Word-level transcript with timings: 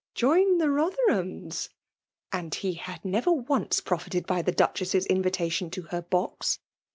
"Join 0.15 0.57
the 0.57 0.71
Rotherhams!" 0.71 1.69
And 2.33 2.55
he 2.55 2.73
had 2.73 3.05
never 3.05 3.31
once 3.31 3.79
profited 3.81 4.25
by 4.25 4.41
the 4.41 4.51
Duchess's 4.51 5.05
invitation 5.05 5.69
to 5.69 5.83
her 5.83 6.01
box 6.01 6.57